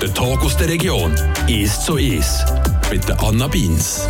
[0.00, 1.14] Der Tag aus der Region
[1.48, 2.44] ist so ist
[2.90, 4.06] mit der Anna Beins.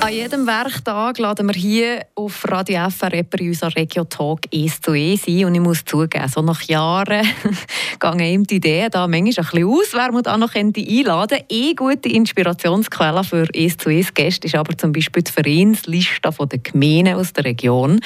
[0.00, 4.92] An jedem Werktag laden wir hier auf Radio FR in unserer Regio Talk «Es zu
[4.94, 5.46] Es» ein.
[5.46, 7.26] Und ich muss zugeben, so nach Jahren
[8.00, 11.44] gehen ihm die Ideen da manchmal ein bisschen aus, wer man da noch einladen könnte.
[11.50, 16.58] Eine gute Inspirationsquelle für «Es zu Es» Gäste ist aber zum Beispiel die Vereinsliste der
[16.58, 18.00] Gemeinden aus der Region.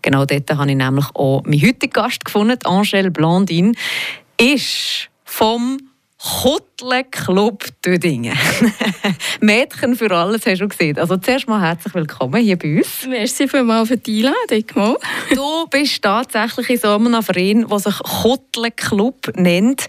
[0.00, 3.76] Genau dort habe ich nämlich auch meinen heutigen Gast gefunden, Angèle Blandin.
[4.42, 5.78] Ist vom
[6.18, 8.36] Kottle Club Dödingen.
[9.40, 10.98] Mädchen für alles hast du gesehen.
[10.98, 13.06] Also zuerst mal herzlich willkommen hier bei uns.
[13.08, 14.96] Merci vielmals für die Einladung.
[15.32, 19.86] Du bist tatsächlich in so einem Verein, der sich Kottle Club nennt.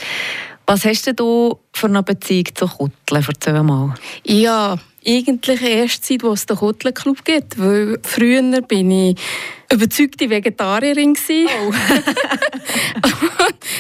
[0.66, 3.23] Was hast du für eine Beziehung zu Kottle?
[3.27, 3.94] Erzähl mal.
[4.23, 7.59] Ja, eigentlich erst seit es den Kottle Club gibt.
[7.59, 9.20] Weil früher bin ich
[9.72, 11.16] überzeugte Vegetarierin.
[11.20, 11.73] Oh.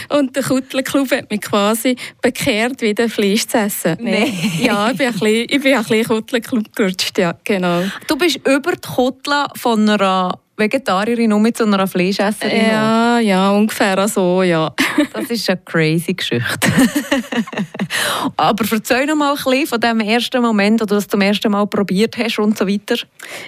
[0.17, 3.97] und der Kuttlerclub hat mich quasi bekehrt, wieder Fleisch zu essen.
[4.01, 4.33] Nein.
[4.59, 7.83] Ja, ich bin ein bisschen, ich bin ein bisschen gerutscht, ja, genau.
[8.07, 12.67] Du bist über die Kuttler von einer Vegetarierin um zu einer Fleischesserin?
[12.67, 14.71] Ja, ja, ungefähr so, ja.
[15.13, 16.71] das ist eine crazy Geschichte.
[18.37, 21.51] Aber erzähl noch mal ein bisschen von dem ersten Moment, wo du das zum ersten
[21.51, 22.95] Mal probiert hast und so weiter.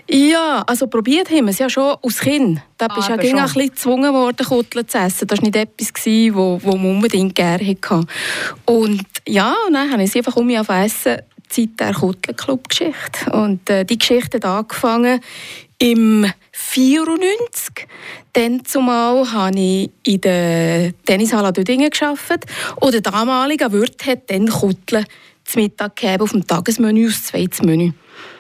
[0.10, 2.62] Ja, also probiert haben wir es ja schon als Kind.
[2.78, 5.28] Da bist ah, ja ein bisschen gezwungen worden, Kutteln zu essen.
[5.28, 8.06] Das war nicht etwas, was man unbedingt gerne hatte.
[8.66, 13.32] Und ja, und dann habe ich es einfach um mich auf Essen Zeit der Kuttler-Club-Geschichte.
[13.32, 15.22] Und äh, die Geschichte hat angefangen
[15.80, 17.88] im 94.
[18.34, 22.46] Dann zumal habe ich in der Tennishalle Dödingen gearbeitet.
[22.78, 25.06] Und der damalige Wirt hat dann Kutteln
[25.44, 27.92] zum Mittag gegeben, auf dem Tagesmenü, aus zweites Menü.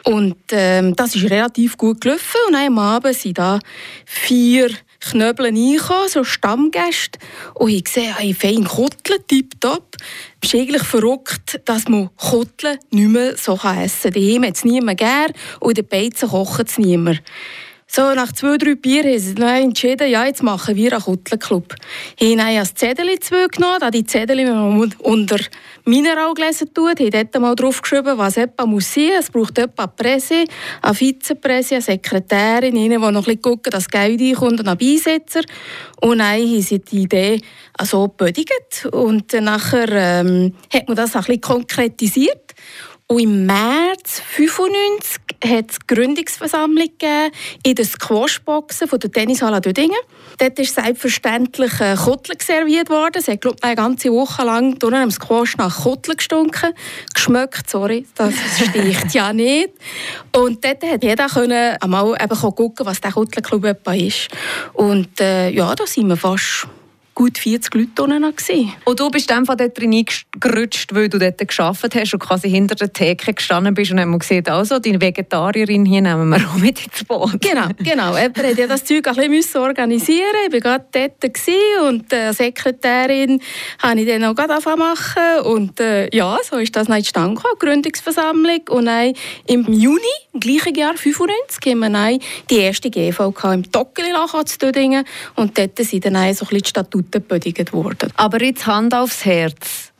[0.04, 2.40] Und ähm, das ist relativ gut gelaufen.
[2.48, 3.60] Und am Abend sind da
[4.06, 4.70] vier
[5.12, 7.20] Knöbel reingekommen, so Stammgäste.
[7.54, 9.96] Und ich sehe, hey, fein Kotteln, tipptopp.
[10.42, 14.14] Es ist eigentlich verrückt, dass man Kotteln nicht mehr so essen kann.
[14.14, 17.22] Die hat es niemand gern und in den Beizen kocht es niemand.
[17.88, 21.76] So, nach zwei, drei Bier haben sie entschieden, ja, jetzt machen wir einen Kuttlenclub.
[22.20, 23.16] Ich habe ein Zettel
[23.52, 25.38] genommen, da die Zettel, die man unter
[25.86, 29.12] Mineralgläser tut, habe dort mal draufgeschrieben, was etwa muss sein.
[29.20, 30.46] Es braucht etwa eine Presse,
[30.82, 34.78] eine Vizepräse, eine Sekretärin, eine, die noch ein bisschen gucken, dass Geld reinkommt, und einen
[34.78, 35.44] Beisetzer.
[36.02, 37.40] Und dann haben sie die Idee
[37.84, 38.90] so gebödigt.
[38.92, 42.56] Und nachher ähm, hat man das ein bisschen konkretisiert.
[43.08, 46.90] Und im März 1995 hat es Gründungsversammlung
[47.64, 50.00] in den Squashboxen von der Tennishalle Dödingen.
[50.40, 51.72] Dort ist selbstverständlich
[52.04, 53.18] Kottel serviert worden.
[53.20, 56.74] Es hat glaube eine ganze Woche lang durch am Squash nach Kottel gestunken.
[57.14, 59.70] Geschmeckt, sorry, das sticht ja nicht.
[60.36, 64.30] Und dort hat jeder können einmal eben gucken, was der Kottelclub ist.
[64.74, 66.68] Und äh, ja, da sind wir fast
[67.16, 68.34] gut 40 Leute drinnen.
[68.84, 72.92] Und du bist dann dort reingerutscht, weil du dort gearbeitet hast und quasi hinter der
[72.92, 77.06] Theke gestanden bist und haben gesehen, also deine Vegetarierin hier nehmen wir auch mit ins
[77.06, 77.42] Boot.
[77.42, 78.18] Genau, genau.
[78.18, 83.42] Jemand hat ja das Zeug ein bisschen organisieren Ich war gerade dort und die Sekretärin
[83.82, 87.56] habe ich dann auch gerade machen und äh, ja, so ist das dann zustande gekommen,
[87.60, 89.14] Gründungsversammlung und dann
[89.48, 90.02] im Juni,
[90.34, 95.06] im gleichen Jahr, 1995, haben wir dann die erste GVK im Tockeli-Lach zu Dödingen
[95.36, 98.12] und dort sind dann so ein bisschen die Statuten gebödigt worden.
[98.16, 99.92] Aber jetzt Hand aufs Herz.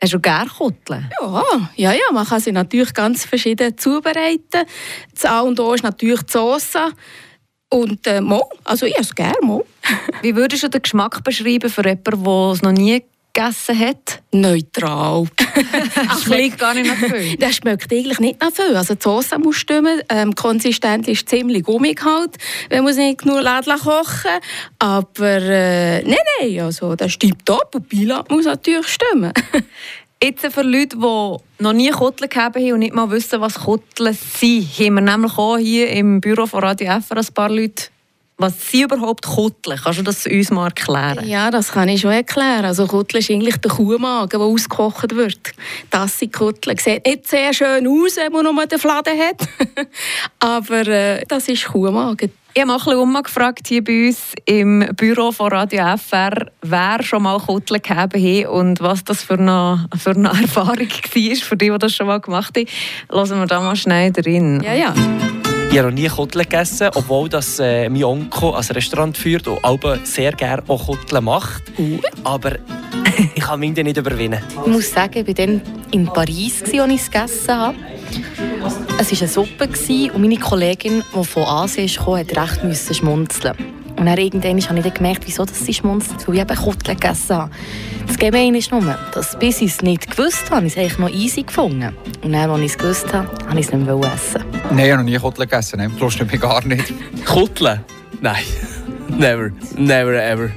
[0.00, 1.10] Hast du gerne Kutteln?
[1.20, 1.42] Ja,
[1.76, 4.66] ja, ja, man kann sie natürlich ganz verschieden zubereiten.
[5.14, 6.76] Das A und O ist natürlich die Sauce.
[7.70, 9.64] Und äh, mo, also ich esse gerne mo.
[10.22, 13.04] Wie würdest du den Geschmack beschreiben für jemanden, der es noch nie
[13.34, 14.22] gegessen hat?
[14.32, 15.26] Neutral.
[16.08, 17.36] das schmeckt gar nicht nach viel.
[17.38, 18.76] Das schmeckt eigentlich nicht nach viel.
[18.76, 20.00] Also die Soße muss stimmen.
[20.08, 22.36] Ähm, Konsistenz ist ziemlich gummig halt.
[22.70, 24.40] Man muss nicht nur Lädchen kochen.
[24.78, 27.74] Aber äh, nein, nein, also das stimmt top.
[27.74, 29.32] Und Pilat muss natürlich stimmen.
[30.22, 34.14] Jetzt für Leute, die noch nie Kotteln gehabt haben und nicht mal wissen, was Kotteln
[34.14, 37.88] sind, haben wir nämlich auch hier im Büro von Radio FR ein paar Leute
[38.36, 39.78] was sind überhaupt Kutteln?
[39.82, 41.26] Kannst du das uns mal erklären?
[41.26, 42.64] Ja, das kann ich schon erklären.
[42.64, 45.52] Also Kutteln ist eigentlich der Kuhmagen, der ausgekocht wird.
[45.90, 46.76] Das sind Kutteln.
[46.78, 49.48] Sieht nicht sehr schön aus, wenn man nur den Fladen hat.
[50.40, 52.32] Aber äh, das ist Kuhmagen.
[52.56, 57.24] Ich habe mal ein umgefragt hier bei uns im Büro von Radio FR, wer schon
[57.24, 61.70] mal Kutteln gehabt hat und was das für eine, für eine Erfahrung war für die,
[61.70, 62.66] die das schon mal gemacht haben.
[63.10, 64.60] Lassen wir da mal schnell drin.
[64.64, 64.94] Ja, ja.
[65.74, 69.64] Ich habe noch nie Kotteln gegessen, obwohl das, äh, mein Onkel ein Restaurant führt und
[69.64, 71.64] Alba sehr gerne auch Kotteln macht.
[71.76, 71.98] Uh.
[72.22, 72.52] Aber
[73.34, 74.38] ich kann mich nicht überwinden.
[74.64, 75.60] Ich muss sagen, ich war dann
[75.90, 77.76] in Paris, als ich es gegessen habe.
[79.00, 79.68] Es war eine Suppe
[80.14, 83.56] und meine Kollegin, die von Asien kam, hat recht schmunzeln.
[83.98, 86.96] Und dann irgendwann habe ich dann gemerkt, wieso das sie schmunzelt, weil ich eben Kotteln
[86.96, 87.50] gegessen habe.
[88.06, 91.10] Das Gemeine ist nur, dass bis ich es nicht gewusst habe, ich es eigentlich noch
[91.10, 91.96] easy gefunden.
[92.22, 94.53] Und dann, als ich es gewusst habe, habe ich es nicht mehr essen.
[94.70, 95.78] Nein, ich habe noch nie Kotteln gegessen.
[95.78, 96.92] Nein, lustet mich gar nicht.
[97.24, 97.80] Kotteln?
[98.20, 98.42] Nein.
[99.08, 99.50] Never.
[99.76, 100.50] Never ever.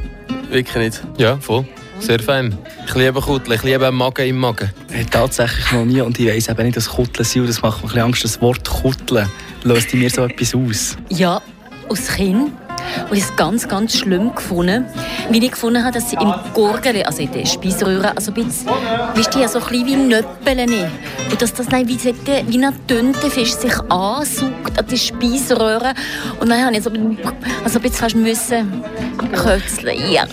[0.49, 1.03] Wirklich nicht.
[1.17, 1.65] Ja, voll.
[1.99, 2.57] Sehr fein.
[2.87, 4.71] Ich liebe Kutteln, ich liebe Magen im Magen.
[4.91, 7.77] Hey, tatsächlich noch nie und ich weiss eben nicht, dass Kutteln sind und das macht
[7.77, 8.23] mir ein bisschen Angst.
[8.23, 9.27] Das Wort Kutteln
[9.63, 10.95] löst in mir so etwas aus.
[11.09, 11.41] Ja,
[11.89, 12.51] aus Kind
[13.09, 14.85] und ich es ganz, ganz schlimm gefunden,
[15.29, 18.67] wie ich gefunden habe, dass sie im Gurgel, also in der Speiseröhre, also ein bisschen,
[19.15, 20.69] weißt du, so klein wie Nöppeln
[21.31, 25.93] und dass das dann wie, wie ein Tintenfisch sich ansaugt an die Speiseröhre
[26.39, 26.91] und dann habe ich so,
[27.63, 28.83] also ein bisschen fast müssen
[29.33, 30.11] kötzeln.
[30.11, 30.25] Ja,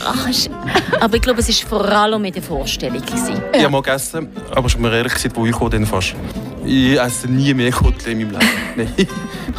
[1.00, 3.00] aber ich glaube, es war vor allem mit der Vorstellung.
[3.00, 3.40] Gewesen.
[3.52, 6.14] Ich habe mal gegessen, aber schon mal ehrlich gesagt, wo ich komme, fast.
[6.64, 8.40] Ich esse nie mehr Koteletten in meinem
[8.76, 8.92] Leben.
[8.96, 9.08] Nein.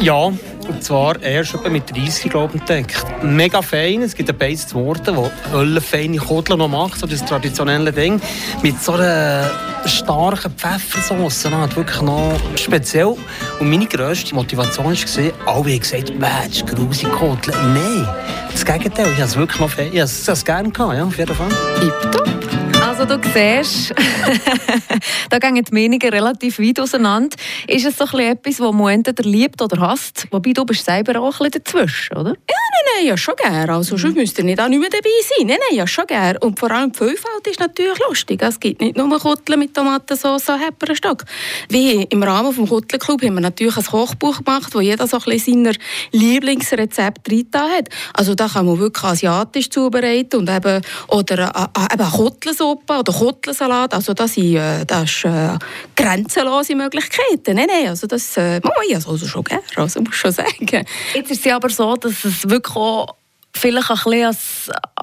[0.00, 0.32] ja,
[0.68, 3.04] und zwar erst etwa mit 30 glaube entdeckt.
[3.22, 7.24] Mega fein, es gibt ein Beiz zu Worten, das höllenfeine Koteln noch macht, so das
[7.24, 8.20] traditionelle Ding.
[8.62, 9.50] Mit so einer
[9.86, 13.16] starken Pfeffersauce, das wirklich noch speziell.
[13.60, 17.74] Und meine grösste Motivation war, alle haben gesagt, Mensch, grusige Koteln.
[17.74, 18.08] Nein,
[18.50, 21.18] das Gegenteil, ich habe es wirklich noch fein, ich habe es gerne gehabt, ja, auf
[21.18, 21.48] jeden Fall.
[21.80, 22.55] Tipptopp.
[22.98, 23.94] Also du siehst,
[25.28, 27.36] da gehen die Meinungen relativ weit auseinander.
[27.66, 30.26] Ist es so etwas, das man entweder liebt oder hasst?
[30.30, 32.30] Wobei du bist selber auch ein bisschen dazwischen, oder?
[32.30, 33.74] Ja, nein, nein, ja schon gerne.
[33.74, 35.46] Also sonst müsst ihr nicht auch nicht mehr dabei sein.
[35.46, 36.38] Nein, nein, ja schon gerne.
[36.40, 38.40] Und vor allem die Vielfalt ist natürlich lustig.
[38.42, 41.24] Es gibt nicht nur Kutteln mit Tomatensauce und Hepperenstock.
[41.68, 45.22] Wie im Rahmen des Kuttelclub haben wir natürlich ein Kochbuch gemacht, wo jeder so ein
[45.24, 45.76] bisschen seine
[46.12, 47.90] Lieblingsrezepte drin hat.
[48.14, 52.98] Also da kann man wirklich asiatisch zubereiten und eben, oder äh, äh, eben Kuttelsuppe Suppe
[52.98, 55.58] oder Kotlensalat, also das sind, äh, das ist, äh,
[55.96, 57.56] grenzenlose Möglichkeiten.
[57.56, 60.86] Nein, nein, also das äh, mache ich also schon gerne, also muss schon sagen.
[61.14, 63.14] Jetzt ist es aber so, dass es wirklich auch
[63.56, 64.36] vielleicht ein bisschen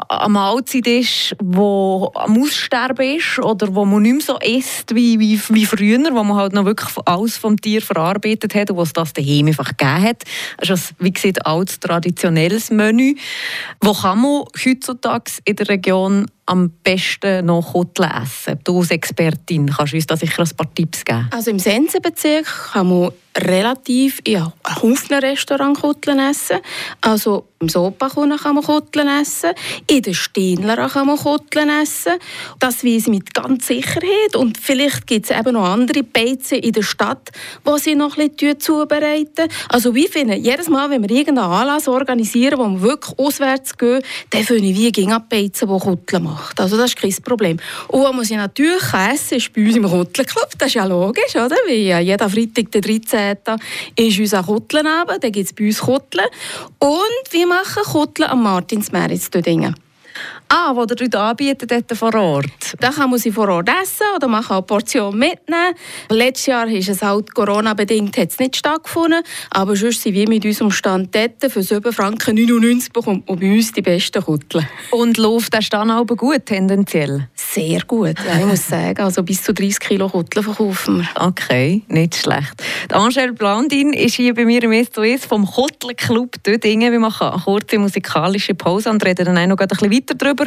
[0.09, 5.19] eine Mahlzeit ist, die am Aussterben ist oder wo man nicht mehr so isst wie,
[5.19, 8.93] wie, wie früher, wo man halt noch wirklich alles vom Tier verarbeitet hat und was
[8.93, 10.23] das daheim einfach gegeben hat.
[10.57, 13.15] Das ist, wie gesagt, ein altes, traditionelles Menü.
[13.81, 18.59] Wo kann man heutzutage in der Region am besten noch Kotlen essen?
[18.63, 21.27] Du als Expertin kannst uns da sicher ein paar Tipps geben.
[21.31, 26.57] Also im Sensenbezirk kann man relativ ja, Haufen Restaurant Kotlen essen.
[27.01, 29.51] Also im Sopakuchen kann man Kotlen essen,
[29.87, 32.13] in den Steinler kann man Kotlen essen.
[32.59, 34.35] Das weiß ich mit ganz Sicherheit.
[34.35, 37.31] Und vielleicht gibt es eben noch andere Beizen in der Stadt,
[37.65, 39.47] die sie noch ein bisschen zubereiten.
[39.69, 44.01] Also wie finde jedes Mal, wenn wir irgendeinen Anlass organisieren, wo wir wirklich auswärts gehen,
[44.29, 46.32] dann finde ich wie gegen Beizen, die Kotlen machen.
[46.57, 47.57] Also das ist kein Problem.
[47.87, 50.49] Und was man natürlich essen ist bei uns im Kotlenclub.
[50.57, 51.55] Das ist ja logisch, oder?
[51.67, 53.37] Weil ja jeder Freitag, der 13.
[53.95, 55.23] ist unser Kotlenabend.
[55.23, 56.25] Da gibt es bei uns Kotlen.
[56.79, 59.75] Und wie machen Kutteln am Martinsmeer zu Dingen.
[60.55, 62.75] Ah, wo ihr anbietet dort vor Ort?
[62.79, 65.73] Da kann man sie vor Ort essen oder man kann eine Portion mitnehmen.
[66.09, 71.15] Letztes Jahr ist es halt Corona-bedingt nicht stattgefunden, aber sonst sind wir mit unserem Stand
[71.15, 74.67] dort für 7 Franken 99 bekommt man bei uns die besten Kutteln.
[74.91, 77.29] Und läuft der Stand aber gut tendenziell?
[77.33, 79.01] Sehr gut, ja, ich muss sagen.
[79.01, 81.07] Also bis zu 30 Kilo Kutteln verkaufen wir.
[81.15, 82.61] Okay, nicht schlecht.
[82.91, 86.91] Die Angèle Blandin ist hier bei mir im SOS vom Kuttelclub Dödingen.
[86.91, 90.42] Wir machen eine kurze musikalische Pause und reden dann auch noch ein bisschen weiter darüber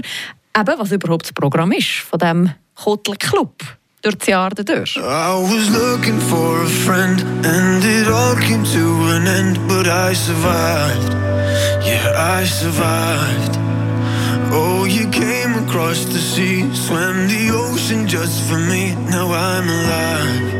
[0.52, 3.62] darüber, eben, was überhaupt das Programm ist von diesem Kotler-Club
[4.02, 4.96] durch das Jahr durch.
[4.96, 10.14] I was looking for a friend and it all came to an end but I
[10.14, 11.14] survived,
[11.84, 13.56] yeah I survived
[14.52, 18.94] Oh, you came across the sea, swam the ocean just for me.
[19.10, 20.54] Now I'm alive,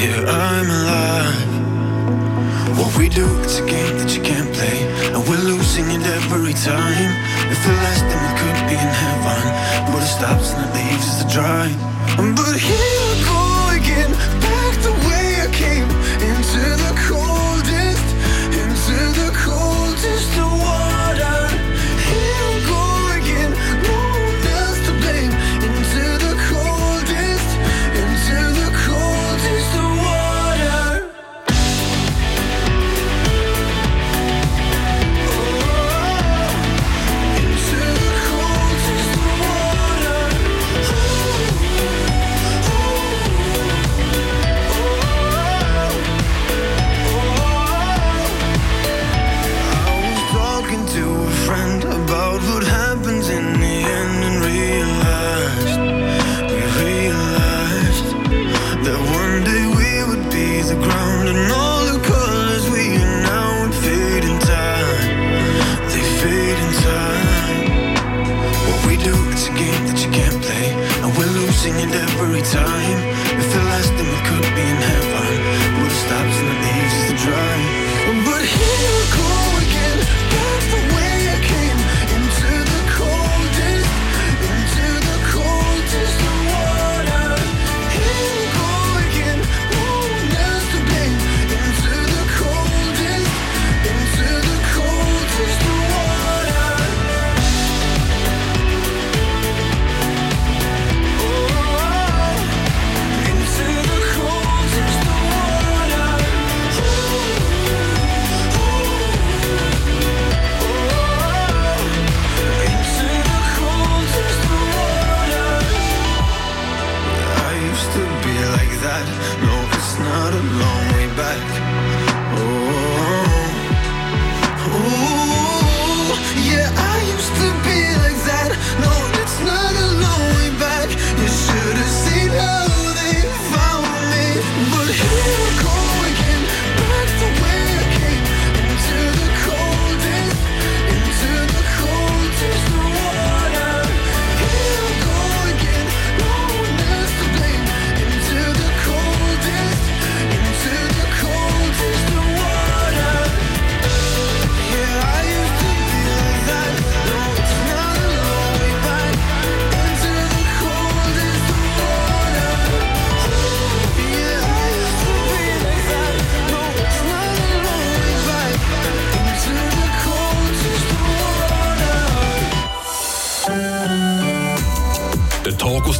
[0.00, 1.55] yeah, I'm alive.
[2.76, 6.52] What we do, it's a game that you can't play, and we're losing it every
[6.52, 7.10] time.
[7.48, 9.42] If the last thing we could be in heaven,
[9.88, 11.72] but it stops and it leaves us to dry.
[12.36, 13.40] But here I go
[13.80, 14.12] again,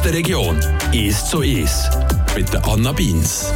[0.07, 0.57] Der Region.
[0.93, 1.89] Ist zu ist.
[2.33, 3.51] Mit der Anna Beins.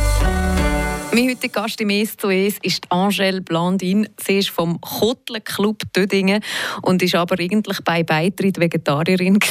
[1.14, 4.08] Mein heutiger Gast im «Es zu Es» ist Angèle Blandin.
[4.18, 6.42] Sie ist vom Kottler Club Dödingen
[6.84, 9.38] und ist aber eigentlich bei Beitritt Vegetarierin.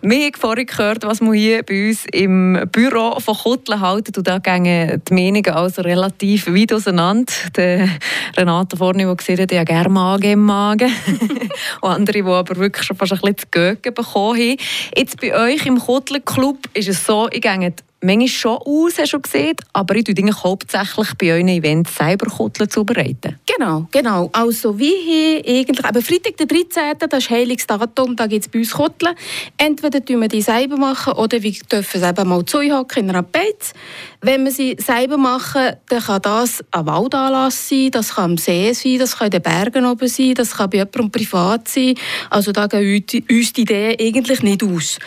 [0.00, 4.12] Wir haben vorhin gehört, was man hier bei uns im Büro von Kottler halten.
[4.16, 7.32] Und da gehen die Meinungen also relativ weit auseinander.
[7.54, 7.90] Der
[8.38, 10.90] Renate vorne, der gesehen hat, ja gerne Magen im Magen.
[11.82, 14.56] und andere, die aber wirklich schon fast ein bisschen zu Gögen bekommen haben.
[14.96, 19.12] Jetzt bei euch im Kottler Club ist es so, ich gehe manchmal schon aus, hast
[19.12, 22.28] du gesehen, aber ich tue hauptsächlich bei euren Events selber
[22.68, 23.38] zubereiten.
[23.46, 24.30] Genau, genau.
[24.32, 26.94] Also wie hier eigentlich, aber Freitag der 13.
[27.08, 29.14] das ist heiliges Datum, da gibt es bei uns Kotteln.
[29.56, 33.22] Entweder tun wir die selber machen oder wir dürfen es eben mal zuhacken in einer
[33.22, 33.72] Beiz.
[34.20, 38.72] Wenn wir sie selber machen, dann kann das ein Waldanlass sein, das kann am See
[38.72, 41.94] sein, das kann in den Bergen oben sein, das kann bei jemandem privat sein.
[42.30, 44.98] Also da gehen uns die Ideen eigentlich nicht aus.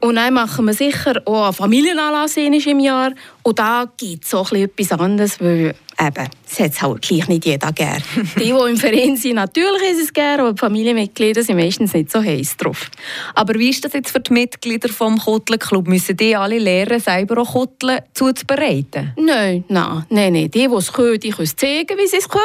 [0.00, 4.50] Und dann machen wir sicher auch einen Familienanlass im Jahr und da gibt es auch
[4.52, 8.02] etwas anderes, weil eben, es hat halt gleich nicht jeder gern.
[8.36, 12.10] die, die im Verein sind, natürlich ist es gern, aber die Familienmitglieder sind meistens nicht
[12.10, 12.90] so heiß drauf.
[13.34, 15.86] Aber wie ist das jetzt für die Mitglieder vom Kottler Club?
[15.86, 19.12] Müssen die alle lernen, selber auch Kotteln zuzubereiten?
[19.16, 20.50] Nein, nein, nein, nein.
[20.50, 22.44] Die, die es können, die können es zeigen, wie sie es können.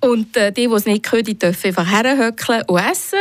[0.00, 3.18] Und äh, die, die es nicht können, die dürfen einfach herhöckeln und essen.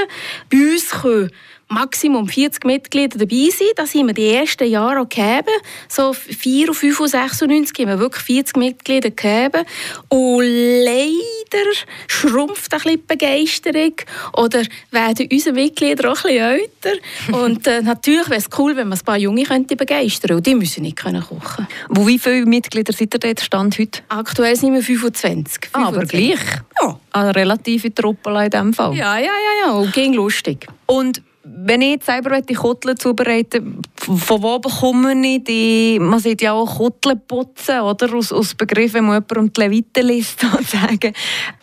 [0.52, 1.32] Bei uns können
[1.68, 3.68] Maximum 40 Mitglieder dabei sein.
[3.76, 5.50] Das haben wir die ersten Jahre auch gegeben.
[5.90, 9.66] So 4 und 5 und 96 haben wir wirklich 40 Mitglieder gegeben.
[10.10, 11.66] Und leider
[12.08, 13.94] schrumpft ein bisschen die Begeisterung.
[14.34, 17.38] Oder werden unsere Mitglieder auch ein bisschen älter.
[17.44, 20.36] Und äh, natürlich wäre es cool, wenn man ein paar Junge könnte begeistern könnte.
[20.38, 24.02] Und die müssen nicht können kochen Wo wie viele Mitglieder sind ihr dort Stand heute?
[24.10, 25.70] Aktuell sind wir 25.
[25.74, 26.40] Ah, aber gleich?
[26.82, 27.00] Ja.
[27.12, 28.94] Eine relative Truppe in diesem Fall?
[28.96, 29.72] Ja, ja, ja, ja.
[29.72, 30.68] Und ging lustig.
[30.86, 36.42] Und wenn ich jetzt selber die Kotteln zubereiten von wo bekomme ich die, man sieht
[36.42, 38.14] ja auch Kotteln putzen, oder?
[38.14, 41.14] Aus, aus Begriff, wenn man jemanden um die Leviten liest, sozusagen.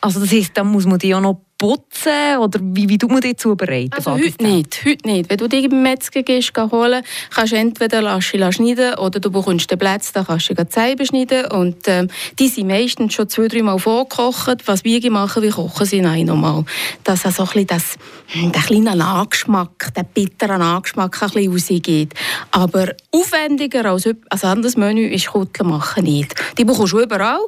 [0.00, 3.20] Also das heisst, dann muss man die auch noch putzen oder wie, wie tut man
[3.20, 3.92] die zubereiten?
[3.92, 5.30] Also heute nicht, heute nicht.
[5.30, 9.70] Wenn du die beim Metzger gehst, holen, kannst du entweder lassen, schneiden oder du bekommst
[9.70, 13.46] den Platz, dann kannst du die selber schneiden und ähm, die sind meistens schon zwei,
[13.46, 14.66] drei Mal vorgekocht.
[14.66, 16.64] Was wir machen, wir kochen sie nein nochmal.
[17.04, 17.96] Dass also ein bisschen das,
[18.34, 22.14] der kleine Nachgeschmack, der bitteren Nachgeschmack ein bisschen rausgeht.
[22.50, 26.34] Aber aufwendiger als ein anderes Menü ist Kutteln machen nicht.
[26.58, 27.38] Die bekommst du überall.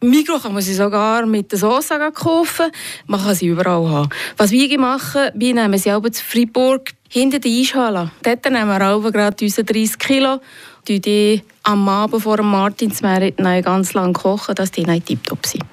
[0.00, 2.70] Im Mikro kann man sie sogar mit der Sauce kaufen.
[3.08, 4.08] Man kann sie überall haben.
[4.36, 8.10] Was wir machen, wir nehmen sie aber zu Freiburg hinter die Eishalle.
[8.22, 10.40] Dort nehmen wir auch gerade unsere 30 Kilo,
[10.88, 15.64] die die am Abend vor dem Martinsmerit ganz lange kochen, dass die nicht tiptop sind.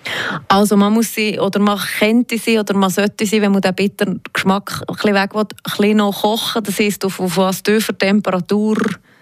[0.47, 3.75] Also man muss sie, oder man könnte sie, oder man sollte sie, wenn man den
[3.75, 6.63] bitteren Geschmack ein bisschen weg will, ein bisschen noch kochen.
[6.63, 8.77] Das heisst, auf, auf was tiefer Temperatur...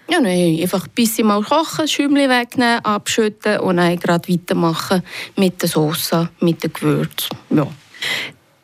[0.08, 5.02] Ja, nein, einfach ein bisschen mal kochen, Schäumchen wegnehmen, abschütten und dann gerade weitermachen
[5.36, 6.10] mit der Sauce,
[6.40, 7.28] mit dem Gewürz.
[7.50, 7.68] Ja.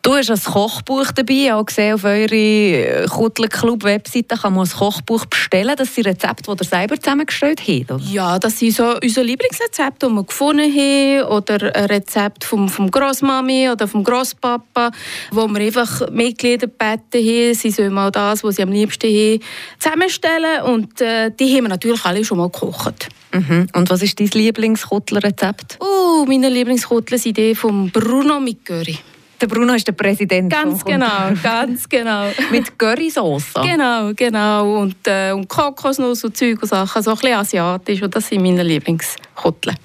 [0.06, 4.70] Du hast ein Kochbuch dabei, auch gesehen auf eurer Kuttler Club Webseite kann man ein
[4.70, 5.74] Kochbuch bestellen.
[5.76, 8.04] Das sind Rezepte, die ihr selber zusammengestellt habt, oder?
[8.04, 11.24] Ja, das sind so unsere Lieblingsrezepte, die wir gefunden haben.
[11.24, 14.92] Oder ein Rezept vom, vom Grossmami oder vom Grosspapa,
[15.32, 19.40] wo wir einfach Mitglieder gebeten haben, sie sollen mal das, was sie am liebsten haben,
[19.80, 20.62] zusammenstellen.
[20.66, 23.08] Und äh, die haben wir natürlich alle schon mal gekocht.
[23.32, 23.66] Mhm.
[23.74, 25.78] Und was ist dein Lieblingskottler-Rezept?
[25.80, 29.00] Oh, meine Lieblingskottler sind die von Bruno mit Curry.
[29.40, 30.50] Der Bruno ist der Präsident.
[30.50, 32.30] Ganz genau, ganz genau.
[32.50, 33.52] Mit Currysauce.
[33.62, 34.80] Genau, genau.
[34.80, 38.02] Und, äh, und Kokosnuss und Zeug und Sachen, so ein bisschen asiatisch.
[38.02, 39.76] Und das sind meine Lieblingskoteln.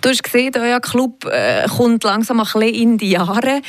[0.00, 3.62] Du hast gesehen, euer Club äh, kommt langsam ein bisschen in die Jahre.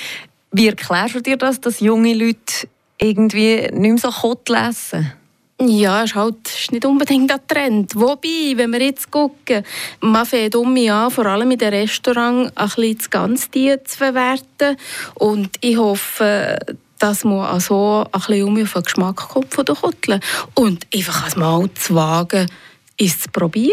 [0.51, 2.67] Wie erklärst du dir das, dass junge Leute
[2.99, 5.11] irgendwie nicht mehr so Kotel essen?
[5.67, 7.95] Ja, ist halt ist nicht unbedingt der Trend.
[7.95, 9.63] Wobei, wenn wir jetzt gucken,
[9.99, 13.97] man fängt um mich an, vor allem in den Restaurants, ein bisschen das Ganztier zu
[13.97, 14.77] verwerten.
[15.15, 16.57] Und ich hoffe,
[16.97, 20.19] dass man auch so ein bisschen um mich auf den Geschmack kommt von den Kotteln.
[20.55, 22.47] Und einfach mal zu wagen,
[22.97, 23.71] ist zu probieren.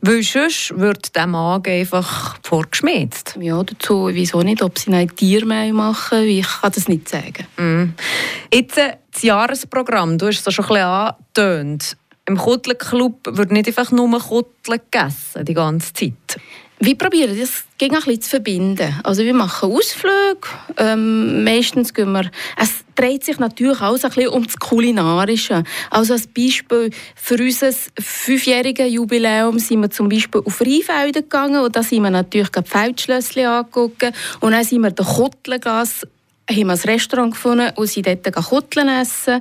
[0.00, 3.36] Weil sonst wird der Magen einfach vorgeschmäht.
[3.40, 7.46] Ja, dazu, wieso nicht, ob sie ein Tiermehl machen, ich kann das nicht sagen.
[7.56, 7.94] Mm.
[8.52, 11.96] Jetzt äh, das Jahresprogramm, du hast es schon ein bisschen angetönt.
[12.26, 16.40] Im Kuttler-Club wird nicht einfach nur Kutteln gegessen, die ganze Zeit.
[16.78, 18.94] Wir probieren das gegen ein bisschen zu verbinden.
[19.02, 20.46] Also wir machen Ausflüge,
[20.76, 22.30] ähm, meistens gehen wir...
[22.56, 25.64] Es dreht sich natürlich auch ein bisschen um das Kulinarische.
[25.90, 31.74] Also als Beispiel für unser fünfjähriges Jubiläum sind wir zum Beispiel auf Rheinfelden gegangen und
[31.74, 36.06] da sind wir natürlich die Feldschlösschen angeguckt und dann sind wir den Kottelgas
[36.48, 39.40] haben wir ein Restaurant gefunden und sind dort Kutteln essen.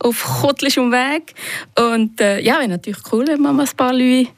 [0.00, 1.34] auf kuttlischem Weg.
[1.78, 4.30] Und äh, ja, wäre natürlich cool, wenn man ein paar Leute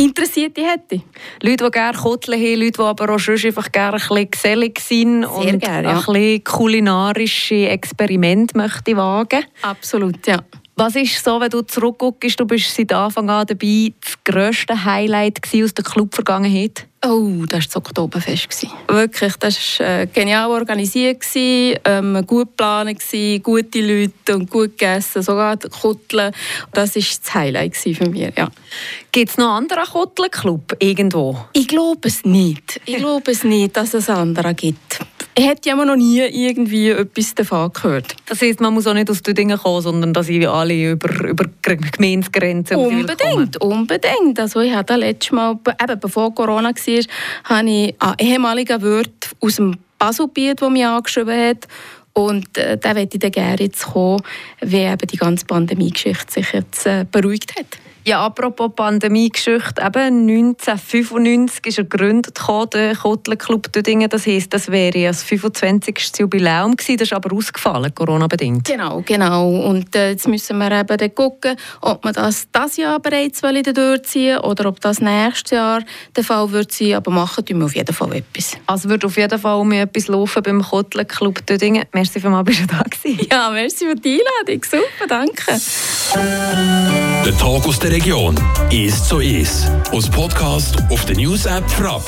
[0.00, 1.02] Interessierte hätte.
[1.42, 4.80] Leute, die gerne Kotteln haben, Leute, die aber auch schon einfach gerne ein bisschen gesellig
[4.80, 6.00] sind Sehr und gerne, ein ja.
[6.00, 9.44] bisschen kulinarische Experimente möchte wagen.
[9.60, 10.38] Absolut, ja.
[10.76, 15.40] Was ist so, wenn du zurückguckst, du bist seit Anfang an dabei, das grösste Highlight
[15.62, 16.86] aus der Club-Vergangenheit?
[17.02, 18.66] Oh, das war das Oktoberfest.
[18.86, 23.00] Wirklich, das war äh, genial organisiert, ähm, gut geplant,
[23.42, 26.32] gute Leute und gut gegessen, sogar die Kutteln.
[26.72, 28.48] Das war das Highlight für mich, ja.
[29.12, 31.38] Gibt es noch einen anderen Kuttelclub irgendwo?
[31.54, 32.80] Ich glaube es nicht.
[32.84, 35.00] Ich glaube es nicht, dass es andere gibt.
[35.40, 38.14] Ich hätte ja noch nie irgendwie etwas davon gehört.
[38.26, 41.24] Das heisst, man muss auch nicht aus den Dingen kommen, sondern dass sie alle über,
[41.24, 44.38] über Gemeindegrenzen Unbedingt, unbedingt.
[44.38, 47.04] Also ich hatte letztes Mal, eben bevor Corona war,
[47.44, 51.66] habe ich einen ehemaligen Wirt aus dem Baselbiet, der mich angeschrieben hat.
[52.12, 54.20] Und äh, der möchte ich dann gerne jetzt kommen,
[54.60, 57.78] wie eben die ganze Pandemie-Geschichte sich jetzt äh, beruhigt hat.
[58.04, 64.08] Ja, apropos Pandemie-Geschichte, eben 1995 ist er gegründet, worden, der Kotler-Club Dödingen.
[64.08, 66.12] Das heisst, das wäre das 25.
[66.18, 66.98] Jubiläum gewesen.
[66.98, 68.64] Das ist aber ausgefallen, Corona-bedingt.
[68.66, 69.50] Genau, genau.
[69.50, 73.62] Und äh, jetzt müssen wir eben dann gucken, ob man das das Jahr bereits wollen
[73.62, 75.82] durchziehen oder ob das nächstes Jahr
[76.16, 76.94] der Fall wird sein.
[76.94, 78.56] Aber machen tun wir auf jeden Fall etwas.
[78.66, 81.84] Also wird auf jeden Fall um etwas laufen beim Kotler-Club Dödingen.
[81.92, 83.26] Merci vielmals, bist du da gewesen.
[83.30, 84.64] Ja, merci für die Einladung.
[84.64, 85.60] Super, danke.
[87.24, 88.36] Der Tag aus der Region
[88.70, 89.68] ist so ist.
[89.90, 92.04] Aus Podcast auf der News App Frapp.